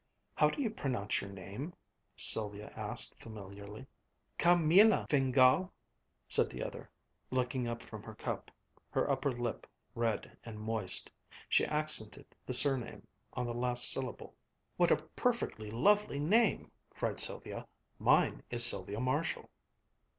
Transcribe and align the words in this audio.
"How 0.33 0.49
do 0.49 0.63
you 0.63 0.71
pronounce 0.71 1.21
your 1.21 1.29
name?" 1.29 1.75
Sylvia 2.15 2.69
asked 2.75 3.21
familiarly. 3.21 3.85
"Cam 4.39 4.67
eela 4.67 5.05
Fingál," 5.07 5.69
said 6.27 6.49
the 6.49 6.63
other, 6.63 6.89
looking 7.29 7.67
up 7.67 7.83
from 7.83 8.01
her 8.01 8.15
cup, 8.15 8.49
her 8.89 9.07
upper 9.07 9.31
lip 9.31 9.67
red 9.93 10.35
and 10.43 10.59
moist. 10.59 11.11
She 11.47 11.67
accented 11.67 12.25
the 12.47 12.53
surname 12.53 13.05
on 13.33 13.45
the 13.45 13.53
last 13.53 13.91
syllable. 13.91 14.33
"What 14.75 14.89
a 14.89 14.95
perfectly 15.15 15.69
lovely 15.69 16.17
name!" 16.19 16.71
cried 16.89 17.19
Sylvia. 17.19 17.67
"Mine 17.99 18.41
is 18.49 18.65
Sylvia 18.65 18.99
Marshall." 18.99 19.51